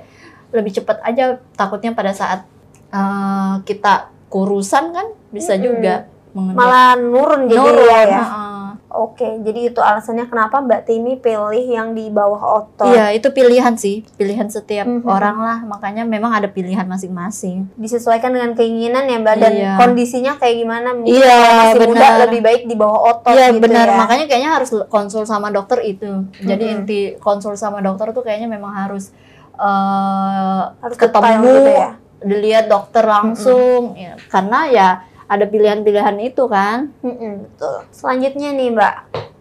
[0.53, 1.41] lebih cepat aja.
[1.57, 2.45] Takutnya pada saat
[2.93, 5.65] eh, kita kurusan kan bisa Mm-mm.
[5.65, 5.95] juga
[6.35, 6.59] mengendur.
[6.59, 8.01] Malah nurun jadi Nurun, ya.
[8.05, 8.21] ya.
[8.21, 8.56] heeh.
[8.87, 12.87] Oke, jadi itu alasannya kenapa Mbak Timi pilih yang di bawah otot.
[12.87, 15.03] Iya, itu pilihan sih, pilihan setiap Mhm.
[15.03, 15.59] orang lah.
[15.61, 17.67] Makanya memang ada pilihan masing-masing.
[17.75, 19.71] Disesuaikan dengan keinginan ya Mbak dan Iya.
[19.75, 20.95] kondisinya kayak gimana.
[20.95, 22.19] Mungkin Iya, masih muda benar.
[22.23, 23.97] lebih baik di bawah otot Iya gitu benar, ya.
[23.99, 26.07] makanya kayaknya harus konsul sama dokter itu.
[26.39, 26.73] Jadi Mhm.
[26.79, 29.11] inti konsul sama dokter tuh kayaknya memang harus
[29.57, 31.89] eh, Harus ketemu, gitu ya.
[32.19, 34.87] dilihat dokter langsung, ya, karena ya
[35.27, 36.95] ada pilihan-pilihan itu kan.
[37.03, 37.83] Mm-mm, betul.
[37.91, 38.93] Selanjutnya nih Mbak,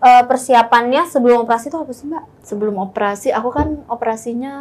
[0.02, 2.24] eh, persiapannya sebelum operasi itu apa sih Mbak?
[2.42, 4.54] Sebelum operasi, aku kan operasinya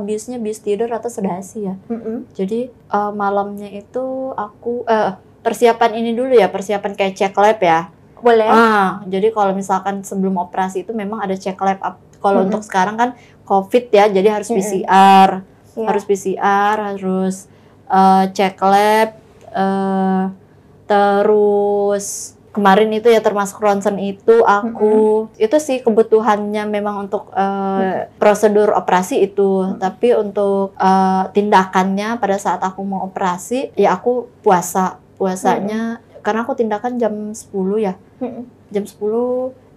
[0.00, 1.74] biusnya bius tidur atau sedasi ya.
[1.92, 2.24] Mm-mm.
[2.32, 5.12] Jadi eh, malamnya itu aku eh,
[5.44, 7.92] persiapan ini dulu ya, persiapan kayak cek lab ya.
[8.22, 8.46] Boleh.
[8.46, 12.00] Ah, jadi kalau misalkan sebelum operasi itu memang ada cek lab.
[12.22, 12.48] Kalau Mm-mm.
[12.48, 13.10] untuk sekarang kan
[13.44, 14.62] COVID ya, jadi harus Mm-mm.
[14.62, 15.30] PCR,
[15.72, 15.86] Iya.
[15.88, 17.34] harus PCR, harus
[17.90, 19.08] eh, cek lab,
[19.52, 20.24] eh,
[20.92, 25.32] terus kemarin itu ya termasuk ronsen itu aku.
[25.40, 32.60] Itu sih kebutuhannya memang untuk eh, prosedur operasi itu, tapi untuk eh, tindakannya pada saat
[32.60, 35.00] aku mau operasi ya aku puasa.
[35.16, 37.46] Puasanya karena aku tindakan jam 10
[37.78, 37.94] ya.
[38.22, 38.44] Mm-mm.
[38.70, 39.02] jam 10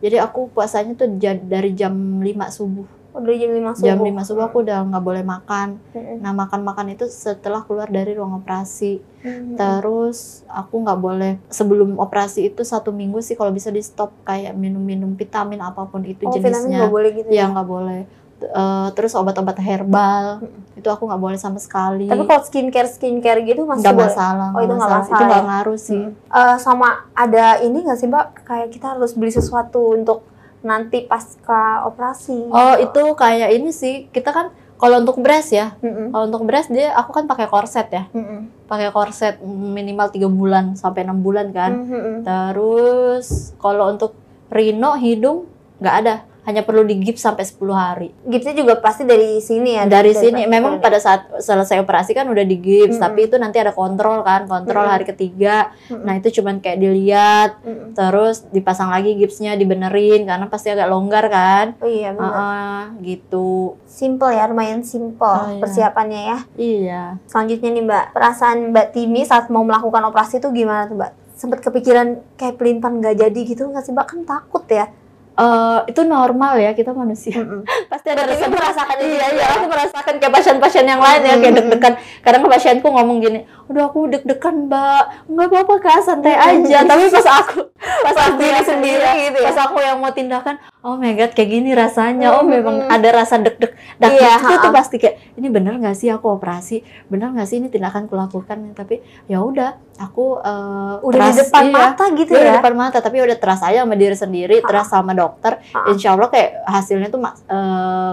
[0.06, 3.86] jadi aku puasanya tuh dari jam 5 subuh Dari jam 5 subuh.
[3.86, 6.18] jam 5 subuh aku udah nggak boleh makan Mm-mm.
[6.20, 9.56] nah makan-makan itu setelah keluar dari ruang operasi Mm-mm.
[9.56, 14.52] terus aku nggak boleh sebelum operasi itu satu minggu sih kalau bisa di stop kayak
[14.54, 18.02] minum-minum vitamin apa pun itu Oh, vitamin jenisnya nggak boleh gitu ya nggak boleh
[18.38, 20.44] Eh, terus obat-obat herbal
[20.76, 24.12] itu aku nggak boleh sama sekali Tapi kalau skincare skincare gitu masih nggak boleh.
[24.12, 25.48] masalah Oh, itu nggak itu masalah nggak ya?
[25.48, 28.28] ngaruh sih Eh, sama ada ini nggak sih Mbak?
[28.44, 30.28] Kayak kita harus beli sesuatu untuk
[30.66, 32.50] nanti pasca operasi.
[32.50, 36.12] Oh itu kayak ini sih kita kan kalau untuk breast ya Mm-mm.
[36.12, 38.68] kalau untuk breast dia aku kan pakai korset ya Mm-mm.
[38.68, 42.28] pakai korset minimal tiga bulan sampai enam bulan kan Mm-mm.
[42.28, 45.50] terus kalau untuk Rino, hidung
[45.82, 46.16] nggak ada.
[46.46, 48.10] Hanya perlu digips sampai 10 hari.
[48.30, 49.90] Gipsnya juga pasti dari sini ya.
[49.90, 53.04] Dari sini memang pada saat selesai operasi kan udah digips, Mm-mm.
[53.04, 54.94] tapi itu nanti ada kontrol kan, kontrol Mm-mm.
[54.94, 55.74] hari ketiga.
[55.90, 56.06] Mm-mm.
[56.06, 57.98] Nah, itu cuman kayak dilihat, Mm-mm.
[57.98, 61.74] terus dipasang lagi gipsnya, dibenerin karena pasti agak longgar kan.
[61.82, 62.30] Oh iya benar.
[62.30, 63.82] Heeh, gitu.
[63.90, 65.62] Simple ya, lumayan simple Oh, iya.
[65.66, 66.40] persiapannya ya.
[66.56, 67.04] Iya.
[67.26, 71.12] Selanjutnya nih Mbak, perasaan Mbak Timi saat mau melakukan operasi itu gimana tuh Mbak?
[71.36, 74.08] Sempet kepikiran kayak pelimpan nggak jadi gitu nggak sih Mbak?
[74.08, 74.88] Kan takut ya.
[75.36, 77.36] Eh, itu normal ya kita manusia.
[77.92, 79.48] Pasti ada Mbak Timi rasa merasakan Iya, iya, ya?
[79.52, 81.60] aku merasakan kayak pasien-pasien yang lain ya, kayak Mm.
[81.60, 81.94] deg-degan.
[82.24, 86.88] Kadang ke pasienku ngomong gini, udah aku deg-degan mbak, nggak apa-apa kak, santai aja.
[86.88, 89.48] Tapi pas aku, pas aku diri sendiri iya, gitu ya?
[89.50, 92.34] pas aku yang mau tindakan, oh my god, kayak gini rasanya.
[92.34, 93.72] Oh Mm, memang ada rasa deg-deg.
[93.96, 96.82] Dan Iya, itu tuh pasti kayak, ini bener nggak sih aku operasi?
[97.08, 98.74] Bener nggak sih ini tindakan kulakukan?
[98.74, 101.74] Tapi ya udah, aku eh, Udah di trust, depan iya.
[101.74, 102.56] mata gitu Iya, di ya.
[102.60, 105.62] depan mata, tapi udah trust aja sama diri sendiri, trust sama dokter.
[105.62, 105.90] Ha-ha.
[105.90, 108.12] Insya Allah kayak hasilnya tuh eh,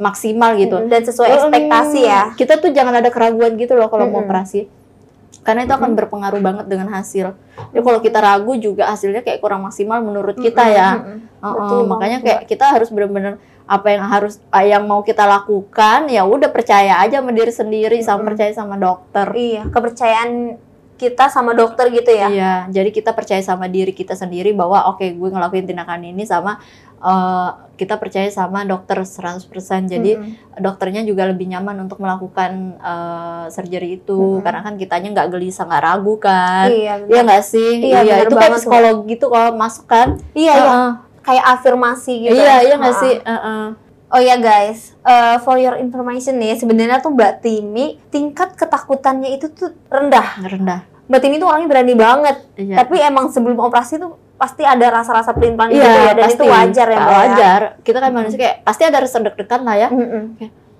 [0.00, 0.76] maksimal gitu.
[0.88, 2.22] Dan sesuai ekspektasi ya.
[2.28, 4.28] Hmm, Kita tuh jangan ada keraguan gitu loh kalau mau Mm-mm.
[4.28, 4.79] operasi.
[5.40, 7.32] Karena itu akan berpengaruh banget dengan hasil.
[7.72, 11.00] Jadi kalau kita ragu juga hasilnya kayak kurang maksimal menurut kita ya.
[11.00, 11.18] mm-mm.
[11.40, 16.10] Uh-uh, Betul makanya kayak kita harus benar-benar apa yang harus ah, yang mau kita lakukan
[16.10, 19.30] ya udah percaya aja sama diri sendiri sama percaya sama dokter.
[19.32, 20.30] Iya, kepercayaan
[21.00, 22.28] kita sama dokter gitu ya.
[22.28, 26.60] Iya, jadi kita percaya sama diri kita sendiri bahwa oke gue ngelakuin tindakan ini sama
[27.00, 29.88] eh, kita percaya sama dokter 100%.
[29.88, 30.60] Jadi Mm-mm.
[30.60, 34.44] dokternya juga lebih nyaman untuk melakukan eh, surgery itu Mm-mm.
[34.44, 36.68] karena kan kitanya nggak gelisah, nggak ragu kan.
[36.68, 36.94] Iya.
[37.08, 37.70] Iya nggak sih?
[37.80, 38.60] Iya, benar itu kayak tuh.
[38.60, 40.08] psikologi gitu kalau masuk kan.
[40.36, 40.70] Iya, iya.
[40.70, 40.92] Heeh.
[41.20, 42.36] Kayak afirmasi gitu.
[42.36, 43.14] Iya, iya nggak sih?
[43.24, 43.64] Heeh.
[44.10, 49.46] Oh ya guys, uh, for your information nih, sebenarnya tuh Mbak Timi tingkat ketakutannya itu
[49.54, 50.34] tuh rendah.
[50.42, 50.82] Rendah.
[51.06, 52.36] Mbak Timi tuh orangnya berani banget.
[52.58, 52.82] Iya.
[52.82, 56.34] Tapi emang sebelum operasi tuh pasti ada rasa-rasa pelin-pelan Iya, gitu ya, dan pasti.
[56.34, 57.04] itu wajar ya Mbak.
[57.04, 57.18] ya?
[57.20, 57.60] Wajar.
[57.80, 59.88] Kita kan manusia kayak pasti ada rasa deg-degan lah ya.
[59.90, 60.24] Mm-mm.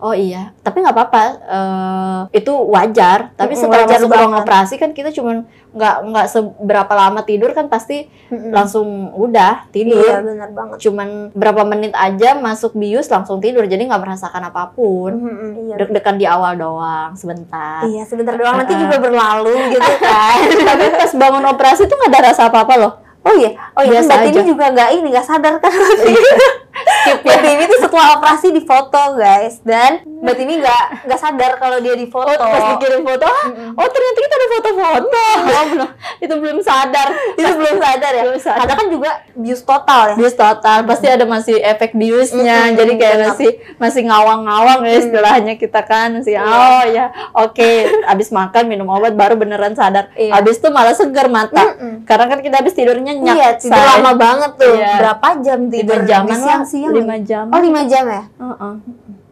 [0.01, 1.25] Oh iya, tapi nggak apa-apa.
[1.45, 3.37] eh, itu wajar.
[3.37, 7.69] Tapi setelah wajar masuk ruang operasi kan kita cuman nggak nggak seberapa lama tidur kan
[7.69, 8.49] pasti Mm-mm.
[8.49, 10.01] langsung udah tidur.
[10.01, 10.77] Iya, benar banget.
[10.81, 13.69] Cuman berapa menit aja masuk bius langsung tidur.
[13.69, 15.13] Jadi nggak merasakan apa pun.
[15.13, 15.75] Mm-mm, Iya.
[15.77, 17.85] Deg-degan di awal doang, sebentar.
[17.85, 18.81] Iya, sebentar doang nanti Uh-uh.
[18.81, 20.37] juga berlalu gitu kan.
[20.73, 22.93] Tapi pas bangun operasi tuh nggak ada rasa apa-apa loh.
[23.21, 24.41] Oh iya, oh iya, Mbak aja.
[24.41, 25.71] juga nggak ini nggak sadar kan?
[26.81, 28.81] Skip Mbak Timi tuh setelah operasi difoto
[29.15, 32.29] guys, dan Mbak Timi nggak nggak sadar kalau dia difoto.
[32.31, 33.29] Oh, pas dikirim foto,
[33.73, 35.07] oh ternyata kita ada foto-foto.
[35.11, 35.69] Oh, belum,
[36.25, 37.09] itu belum sadar.
[37.33, 38.23] itu belum sadar ya.
[38.25, 38.59] Belum sadar.
[38.61, 40.15] Karena kan juga bius total ya.
[40.17, 43.29] bius total pasti ada masih efek biusnya Mm-mm, jadi kayak benar.
[43.31, 46.43] masih masih ngawang-ngawang ya istilahnya kita kan masih Iya.
[46.43, 47.71] oh ya oke
[48.07, 50.37] abis makan minum obat baru beneran sadar Iya.
[50.37, 52.05] abis itu malah segar mata Mm-mm.
[52.05, 54.75] karena kan kita abis tidur nyenyak Iya, tidur lama banget tuh.
[54.75, 54.93] Iya.
[54.99, 55.99] Berapa jam lima tidur?
[56.03, 56.95] jaman Di lah siang-siang.
[56.97, 58.23] lima jam Oh, lima jam ya?
[58.31, 58.75] Heeh.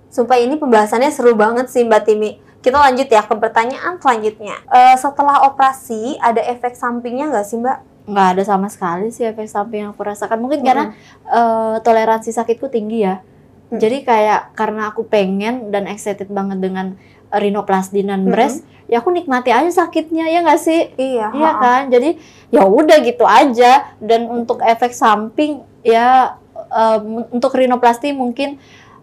[0.08, 2.30] Sumpah ini pembahasannya seru banget sih Mbak Timi.
[2.58, 4.58] Kita lanjut ya ke pertanyaan selanjutnya.
[4.66, 7.78] Eh, setelah operasi ada efek sampingnya nggak sih Mbak?
[8.04, 12.66] nggak ada sama sekali sih efek samping yang aku rasakan mungkin karena eh, toleransi sakitku
[12.66, 13.20] tinggi ya
[13.68, 13.76] Mm.
[13.76, 16.96] jadi kayak karena aku pengen dan excited banget dengan
[17.28, 21.28] rinoplasty dan breast ya aku nikmati aja sakitnya ya nggak sih Iya.
[21.30, 22.16] Iya kan, jadi
[22.48, 23.92] ya udah gitu aja.
[24.00, 28.56] Dan untuk efek samping ya em, untuk rinoplasti mungkin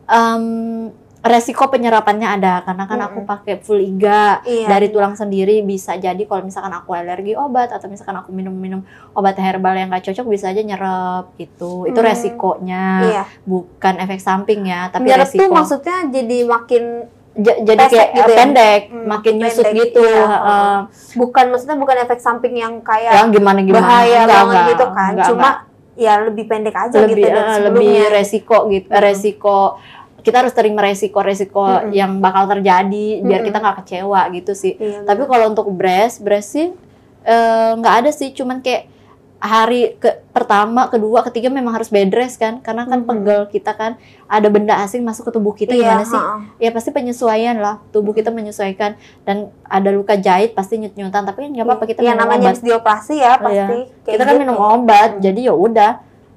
[0.05, 0.43] em,
[1.21, 3.31] resiko penyerapannya ada karena kan aku Mm-mm.
[3.31, 4.69] pakai full iga Iya.
[4.69, 9.33] dari tulang sendiri bisa jadi kalau misalkan aku alergi obat atau misalkan aku minum-minum obat
[9.35, 11.89] herbal yang gak cocok bisa aja nyerap gitu.
[11.89, 12.05] Itu Hmm.
[12.05, 13.23] resikonya, Iya.
[13.41, 15.41] bukan efek samping ya, tapi Nyerap resiko.
[15.41, 16.83] tuh maksudnya jadi makin
[17.35, 18.37] Ja- jadi kayak gitu ya?
[18.37, 20.05] pendek, Hmm, makin nyusut pendek, gitu.
[20.05, 20.23] iya.
[20.29, 20.75] heeh.
[21.15, 24.85] bukan maksudnya bukan efek samping yang kayak yang gimana gimana bahaya Enggak, banget enggak, gitu
[24.87, 25.09] kan.
[25.11, 25.55] enggak, Cuma enggak.
[25.95, 27.67] Ya lebih pendek aja lebih gitu dari eh, sebelumnya.
[27.71, 29.01] lebih resiko gitu Hmm.
[29.01, 29.57] resiko
[30.19, 31.93] kita harus terima resiko-resiko Mm-mm.
[31.93, 36.49] yang bakal terjadi biar kita nggak kecewa gitu sih Iya, tapi kalau untuk breast breast
[36.51, 36.73] sih
[37.23, 38.89] eh, nggak ada sih cuman kayak
[39.45, 42.59] hari ke pertama kedua ketiga memang harus bed rest kan.
[42.59, 43.09] Karena kan Mm-mm.
[43.21, 46.21] pegel kita kan ada benda asing masuk ke tubuh kita Iya, gimana sih?
[46.59, 47.79] ya pasti penyesuaian lah.
[47.89, 48.97] Tubuh kita menyesuaikan.
[49.23, 51.23] Dan ada luka jahit pasti nyut-nyutan.
[51.23, 52.49] Tapi kan nggak apa-apa kita ya minum namanya obat.
[52.51, 53.79] habis dioperasi ya pasti.
[54.03, 54.41] Kayak kita kan gitu.
[54.41, 55.21] minum obat Hmm.
[55.21, 55.93] jadi ya udah.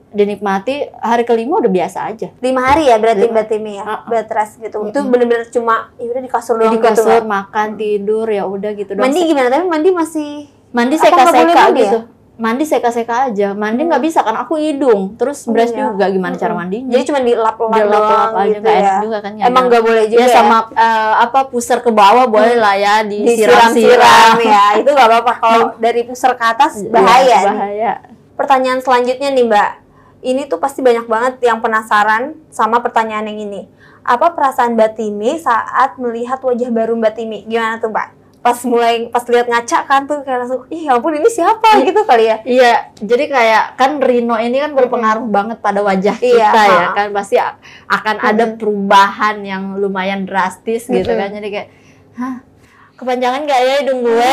[0.09, 2.33] Dinikmati hari kelima udah biasa aja.
[2.41, 3.45] Lima hari ya berarti Lima.
[3.45, 3.85] Timi ya?
[3.85, 4.09] Ha-ha.
[4.09, 4.89] bed rest gitu.
[4.89, 7.29] Itu bener-bener cuma ya udah di kasur doang di gitu kasur Mbak.
[7.29, 9.05] makan tidur ya udah gitu doang.
[9.05, 9.53] mandi gimana?
[9.53, 10.29] Tapi mandi masih
[10.69, 11.99] mandi seka-seka mandi gitu
[12.39, 13.51] mandi seka-seka aja.
[13.51, 15.19] Mandi nggak bisa kan aku hidung.
[15.19, 15.91] Terus Oh, breast iya.
[15.91, 16.63] juga gimana cara Mm-mm.
[16.63, 16.91] mandinya.
[16.95, 18.95] Jadi cuma dilap-lap lap-lap aja gitu ya.
[19.03, 22.55] juga kan emang nggak boleh juga ya ya, sama eh, apa pusar ke bawah boleh
[22.55, 24.39] lah ya disiram-siram.
[24.41, 25.33] Ya itu nggak apa-apa.
[25.37, 27.47] Kalau dari pusar ke atas Iya, bahaya nih.
[27.49, 27.93] bahaya.
[28.35, 29.71] Pertanyaan selanjutnya nih Mbak.
[30.19, 33.63] Ini tuh pasti banyak banget yang penasaran sama pertanyaan yang ini.
[34.03, 37.39] Apa perasaan Mbak Timi saat melihat wajah baru Mbak Timi?
[37.45, 38.18] Gimana tuh Mbak?
[38.39, 42.07] Pas mulai pas lihat ngaca kan tuh kayak langsung, ih ya ampun ini siapa gitu
[42.07, 42.37] kali ya?
[42.47, 46.95] Iya, jadi kayak kan Rino ini kan berpengaruh banget pada wajah Iya, kita ya ha.
[46.95, 47.37] kan pasti
[47.85, 51.19] akan ada perubahan yang lumayan drastis gitu Mm-mm.
[51.19, 51.29] kan.
[51.35, 51.69] Jadi kayak
[52.15, 52.35] hah
[52.95, 54.31] kepanjangan gak ya hidung gue?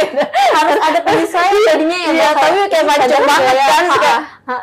[0.56, 2.08] Harus ada penyesuaian jadinya ya.
[2.12, 3.84] Iya, Mbak, tapi kayak "Ih, macam banget ya." kan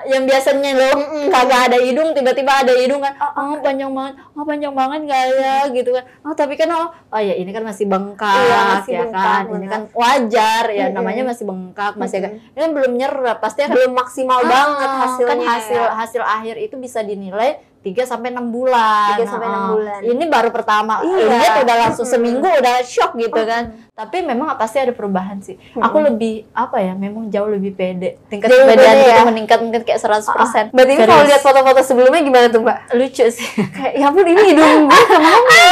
[0.06, 0.90] yang biasanya lo
[1.28, 3.12] kagak ada hidung tiba-tiba ada hidung kan.
[3.20, 4.14] Oh, Oh, panjang banget.
[4.32, 6.04] Oh, panjang banget gak ya gitu kan.
[6.22, 9.44] Oh, tapi kan oh, oh ya ini kan masih bengkak Iya, masih ya bengkak, kan.
[9.44, 9.70] Ini benar.
[9.70, 10.96] kan wajar ya Mm-mm.
[10.96, 12.50] namanya masih bengkak, masih agak Mm-mm.
[12.50, 15.30] ini kan belum nyerap pasti akan belum maksimal Ah, banget hasilnya.
[15.30, 15.92] kan hasil ya.
[15.94, 19.20] hasil akhir itu bisa dinilai 3 sampai 6 bulan.
[19.20, 20.00] 3 sampai 6 Ah, bulan.
[20.02, 20.94] Ini baru pertama.
[21.00, 21.28] Iya.
[21.28, 23.44] Lihat udah langsung seminggu udah shock gitu Oh.
[23.44, 23.64] kan.
[23.92, 25.54] Tapi memang pasti ada perubahan sih.
[25.54, 25.84] Mm-mm.
[25.84, 26.92] Aku lebih apa ya?
[26.94, 28.18] Memang jauh lebih pede.
[28.26, 29.22] Tingkat Jauh kepedean ya?
[29.22, 30.72] meningkat mungkin kayak 100%.
[30.72, 31.28] Mbak Timi kalau Serius.
[31.28, 32.78] lihat foto-foto sebelumnya gimana tuh Mbak?
[32.94, 33.48] lucu sih.
[33.76, 35.64] Kayak ya ampun ini hidung gue ke mana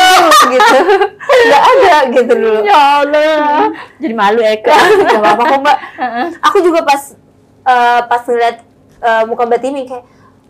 [0.45, 0.77] gitu.
[1.47, 2.59] Nggak ada gitu dulu.
[2.61, 3.63] ya Allah.
[3.97, 4.75] Jadi malu Eka.
[5.01, 5.77] Gak apa-apa kok Mbak.
[6.43, 7.01] Aku juga pas
[7.63, 8.57] eh, pas ngeliat
[8.99, 10.03] eh, muka Mbak Timi kayak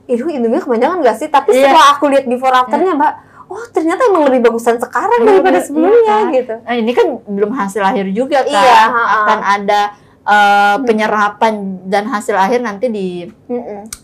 [0.06, 1.28] Iduh hidungnya kepanjangan gak sih?
[1.28, 1.70] Tapi Iya.
[1.70, 3.14] setelah aku lihat before afternya Mbak
[3.52, 6.26] Oh ternyata emang lebih bagusan sekarang daripada Iya, sebelumnya kan?
[6.32, 8.56] gitu Nah, ini kan belum hasil akhir juga kan.
[8.56, 8.82] Iya.
[9.20, 9.82] Akan ada
[10.22, 13.26] eh, penyerapan dan hasil akhir nanti di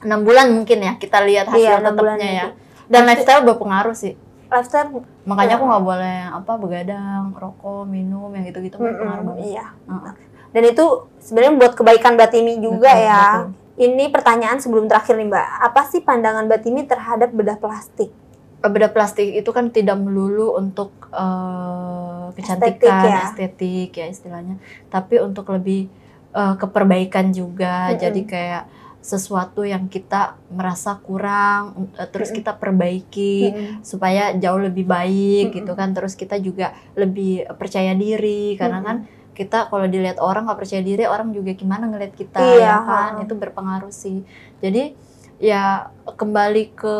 [0.02, 2.44] enam bulan mungkin ya kita lihat hasil Iya, tetapnya ya.
[2.44, 2.50] itu.
[2.88, 4.18] Dan lifestyle berpengaruh sih.
[4.48, 4.90] Lifestyle
[5.24, 5.58] Makanya Iya.
[5.58, 9.44] aku nggak boleh apa begadang, rokok, minum yang gitu-gitu berpengaruh banget.
[9.48, 10.14] Iya Heeh.
[10.50, 10.86] Dan itu
[11.20, 13.24] sebenarnya buat kebaikan Mbak Timi juga Betul, ya.
[13.24, 13.48] betul.
[13.78, 15.48] Ini pertanyaan sebelum terakhir nih Mbak.
[15.70, 18.10] Apa sih pandangan Mbak Timi terhadap bedah plastik?
[18.58, 23.22] Eh, Bedah plastik itu kan tidak melulu untuk eh, kecantikan, Estetik ya.
[23.30, 24.56] estetik ya istilahnya,
[24.90, 25.86] tapi untuk lebih
[26.34, 27.94] eh, keperbaikan juga.
[27.94, 28.02] Mm-mm.
[28.02, 28.64] Jadi kayak
[28.98, 33.54] sesuatu yang kita merasa kurang, terus kita perbaiki.
[33.54, 33.86] Mm-mm.
[33.86, 35.58] supaya jauh lebih baik Mm-mm.
[35.62, 38.90] gitu kan terus kita juga lebih percaya diri karena Mm-mm.
[38.90, 38.98] kan
[39.38, 43.12] kita kalau dilihat orang nggak percaya diri orang juga gimana ngelihat kita Iya, ya kan
[43.22, 44.26] itu berpengaruh sih
[44.58, 44.98] jadi
[45.38, 46.96] ya kembali ke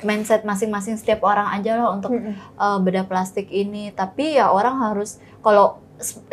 [0.00, 2.32] mindset masing-masing setiap orang aja lah untuk Mm-mm.
[2.36, 5.80] eh, bedah plastik ini tapi ya orang harus kalau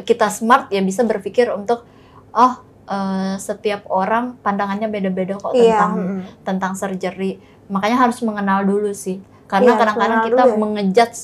[0.04, 1.88] kita smart ya bisa berpikir untuk
[2.32, 2.54] oh
[2.88, 5.80] eh, setiap orang pandangannya beda-beda kok Iya.
[5.80, 6.22] tentang mm-mm.
[6.44, 7.40] tentang surgery.
[7.72, 9.24] Makanya harus mengenal dulu sih.
[9.48, 10.56] Karena Iya, kadang-kadang kita ya.
[10.60, 11.20] mengejudge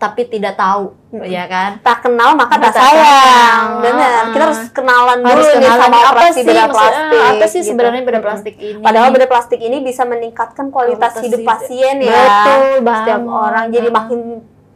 [0.00, 1.28] tapi tidak tahu, Mm-mm.
[1.28, 1.76] ya kan?
[1.84, 3.84] tak kenal maka tak sayang.
[3.84, 4.32] Benar.
[4.32, 7.20] Kita harus kenalan Harus dulu nih kenalan sama apa sih maksudnya, plastik.
[7.20, 7.68] apa sih gitu.
[7.68, 8.22] sebenarnya Mm-mm.
[8.24, 8.80] plastik ini?
[8.80, 12.16] Padahal bedah plastik ini bisa meningkatkan kualitas, Kualitas hidup pasien ya.
[12.16, 12.96] betul banget.
[13.04, 14.20] Setiap orang jadi makin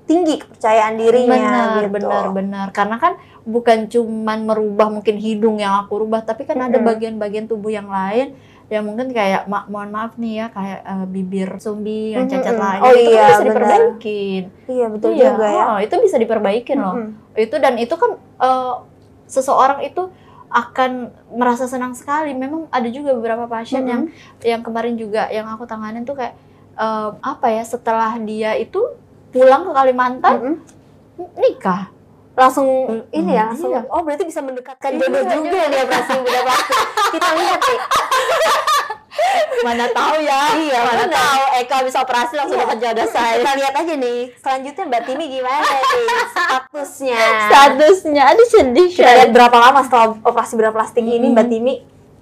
[0.04, 1.88] tinggi kepercayaan dirinya benar, gitu.
[1.96, 2.66] benar, benar.
[2.76, 3.12] Karena kan
[3.48, 6.84] bukan cuman merubah mungkin hidung yang aku rubah, tapi kan ada Mm-mm.
[6.84, 11.50] bagian-bagian tubuh yang lain yang mungkin kayak ma- mohon maaf nih ya kayak eh, bibir
[11.58, 12.64] sumbi yang cacat Mm-mm.
[12.64, 13.46] lain Oh itu kan iya, bisa benar.
[13.46, 14.42] diperbaikin.
[14.66, 15.64] Iya, betul Iya, juga ya.
[15.66, 16.94] oh, itu bisa diperbaikin loh.
[16.96, 17.10] Mm-mm.
[17.36, 18.74] itu dan itu kan eh,
[19.26, 20.08] seseorang itu
[20.48, 20.90] akan
[21.30, 22.30] merasa senang sekali.
[22.30, 24.02] Memang ada juga beberapa pasien yang
[24.40, 26.32] yang kemarin juga yang aku tanganin tuh kayak
[26.74, 28.80] eh, apa ya setelah dia itu
[29.28, 30.56] pulang ke Kalimantan Mm-mm.
[31.36, 31.93] nikah.
[32.34, 33.02] Langsung Mm-mm.
[33.12, 33.82] ini ya langsung Iya.
[33.86, 35.66] oh berarti bisa mendekatkan Iya, jodoh juga jodoh.
[35.68, 36.78] nih operasi bedah plastik
[37.12, 37.80] kita lihat nih
[39.56, 40.52] Mana tahu ya?
[40.52, 41.16] Iya, mana benar.
[41.16, 42.64] tahu Eka bisa operasi langsung Iya.
[42.66, 43.34] dapat jodoh saya.
[43.38, 48.88] kita lihat aja nih selanjutnya mbak Timi gimana nih statusnya Statusnya aduh sedih.
[48.90, 51.32] kita lihat berapa lama setelah operasi bedah plastik ini Mm-mm.
[51.32, 51.74] mbak Timi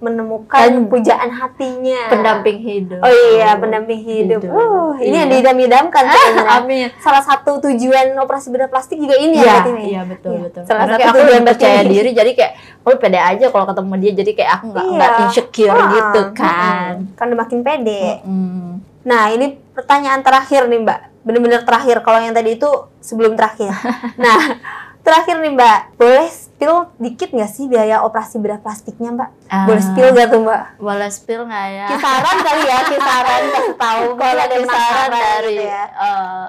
[0.02, 2.98] menemukan Kan- pujaan hatinya pendamping hidup.
[2.98, 4.50] oh iya pendamping hidup, Hidup.
[4.52, 5.38] uh ini yang Iya.
[5.38, 6.58] didam-idamkan sebenarnya.
[6.58, 6.86] Amin.
[6.98, 10.42] salah satu tujuan operasi bedah plastik juga ini ya Iya, Timi iya betul Iya.
[10.44, 10.62] betul.
[10.64, 11.92] Salah Karena satu aku tujuan percaya Timi.
[11.92, 15.08] diri, jadi kayak aku pede aja kalau ketemu dia, jadi kayak aku nggak Iya.
[15.22, 16.92] insecure Ah, gitu kan.
[17.14, 18.70] kan udah makin pede Mm.
[19.02, 20.98] Nah, ini pertanyaan terakhir nih, Mbak.
[21.22, 22.02] Bener-bener terakhir.
[22.02, 23.70] Kalau yang tadi itu sebelum terakhir.
[24.16, 24.38] nah,
[25.02, 25.78] terakhir nih, Mbak.
[25.94, 29.30] Boleh spill dikit nggak sih biaya operasi bedah plastiknya, Mbak?
[29.66, 30.62] Boleh Ah, spill nggak tuh, Mbak?
[30.78, 31.86] Boleh spill nggak ya?
[31.88, 34.02] Kisaran kali ya, kisaran kasih tahu.
[34.14, 35.84] Kalau kisaran penasaran dari gitu ya.
[35.84, 36.44] eh,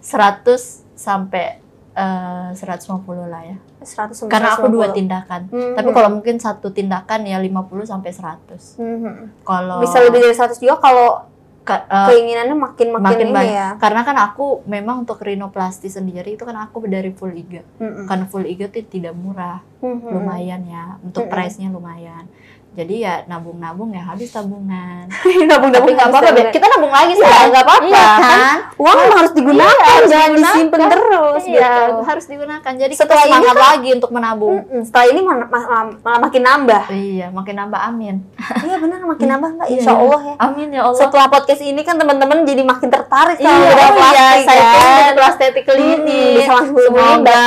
[0.00, 0.58] 100
[0.94, 1.46] sampai
[1.92, 2.88] eh, 150
[3.26, 3.56] lah ya.
[3.78, 4.96] 100 sampai Karena aku dua 150.
[4.96, 5.40] tindakan.
[5.46, 5.74] Mhm.
[5.74, 8.78] Tapi kalau mungkin satu tindakan ya 50 sampai 100.
[8.78, 9.42] Mhm.
[9.42, 11.28] Kalau bisa lebih dari 100 juga kalau
[11.62, 13.54] eh, keinginannya makin makin, banyak.
[13.54, 13.68] ya.
[13.78, 17.62] Karena kan aku memang untuk rinoplasti sendiri itu kan aku dari full iga.
[17.78, 18.10] Mhm.
[18.10, 20.10] Karena full iga itu tidak murah, Mhm.
[20.10, 20.98] lumayan ya.
[21.00, 21.34] Untuk Mm-mm.
[21.34, 22.26] price-nya lumayan.
[22.72, 25.04] Jadi ya nabung-nabung ya habis tabungan.
[25.50, 27.48] Nabung-nabung Tapi nggak apa-apa, kita nabung lagi Iya, sekarang.
[27.52, 27.84] nggak apa-apa.
[27.84, 28.56] Iya Kan kan?
[28.74, 30.54] Uang emang harus digunakan, Iya, harus jangan digunakan.
[30.56, 31.94] disimpan terus Iya, gitu.
[32.02, 32.72] harus digunakan.
[32.74, 34.54] Jadi Setelah kita ini semangat kan- lagi untuk menabung.
[34.58, 36.82] Mm-mm, Setelah ini malah, malah- malah makin nambah.
[36.88, 38.14] Iya, makin nambah amin.
[38.66, 40.00] iya benar makin nambah Mbak, Iya, insya iya.
[40.00, 40.34] Allah ya.
[40.40, 40.96] Amin ya Allah.
[40.98, 45.10] Setelah podcast ini kan teman-teman jadi makin tertarik Iya, sama bedah iya, plastik saya kan.
[45.12, 46.00] plastik klinik.
[46.08, 47.44] Mm-mm, bisa langsung Semoga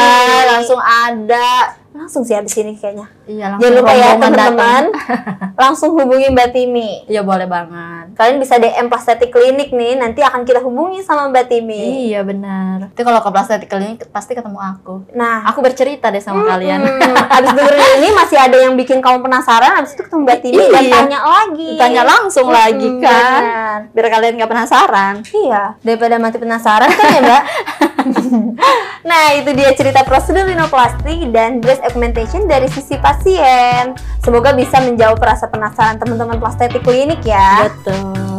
[0.47, 1.49] langsung ada.
[1.95, 3.08] Langsung sih habis ini kayaknya.
[3.23, 4.84] Iya, langsung Jangan lupa ya teman-teman,
[5.63, 6.89] langsung hubungi Mbak Timi.
[7.05, 8.12] Iya, boleh banget.
[8.13, 12.12] Kalian bisa DM Plastetik Klinik nih, nanti akan kita hubungi sama Mbak Timi.
[12.12, 12.91] Iya, benar.
[12.91, 15.08] Tapi kalau ke plastik klinik pasti ketemu aku.
[15.12, 16.84] Nah, Aku bercerita deh sama kalian.
[16.95, 20.63] Hmm, abis dengerin ini masih ada yang bikin kamu penasaran, abis itu ketemu Mbak Timi
[20.65, 20.93] dan Iya.
[20.93, 21.71] tanya lagi.
[21.75, 23.41] Tanya langsung lagi Hmm, kan.
[23.41, 23.79] benar.
[23.89, 25.13] Biar kalian gak penasaran.
[25.25, 27.43] Iya, daripada mati penasaran kan ya Mbak.
[29.05, 33.95] nah itu dia cerita prosedur rinoplastik dan breast augmentation dari sisi pasien.
[34.19, 37.69] Semoga bisa menjawab rasa penasaran teman-teman plastetik klinik ya.
[37.69, 38.35] Betul.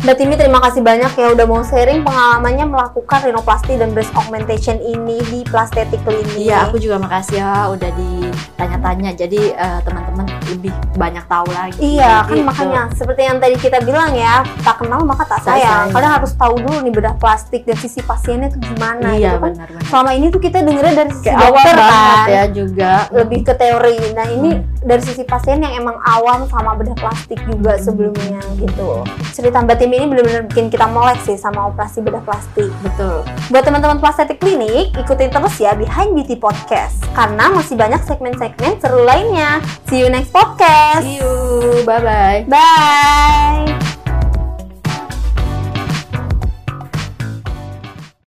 [0.00, 4.80] Mbak Timi terima kasih banyak ya udah mau sharing pengalamannya melakukan rinoplasti dan breast augmentation
[4.80, 6.40] ini di plastetik klinik.
[6.40, 9.12] Iya, aku juga makasih ya udah ditanya-tanya.
[9.12, 11.76] Jadi eh, teman-teman lebih banyak tahu lagi.
[12.00, 12.40] Iya kan Gitu.
[12.42, 15.60] makanya seperti yang tadi kita bilang ya tak kenal maka tak sayang.
[15.60, 15.86] sayang.
[15.92, 19.52] Kalian harus tahu dulu nih bedah plastik dan sisi pasiennya itu gimana Iya, gitu kan.
[19.52, 19.84] benar-benar.
[19.84, 22.92] Selama ini tuh kita dengernya dari sisi Kayak dokter banget kan, ya juga.
[23.12, 23.96] lebih ke teori.
[24.16, 24.64] Nah ini Hmm.
[24.80, 27.84] dari sisi pasien yang emang awam sama bedah plastik juga Hmm.
[27.84, 29.04] sebelumnya gitu.
[29.30, 32.70] Cerita Mbak Tim ini benar-benar bikin kita melek sih sama operasi bedah plastik.
[32.78, 33.26] Betul.
[33.50, 39.02] Buat teman-teman plastetik klinik, ikutin terus ya Behind Beauty Podcast karena masih banyak segmen-segmen seru
[39.02, 39.58] lainnya.
[39.90, 41.02] See you next podcast.
[41.02, 41.82] See you.
[41.82, 42.46] Bye-bye.
[42.46, 43.89] Bye.